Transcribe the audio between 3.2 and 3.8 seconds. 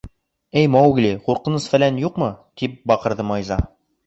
Майза.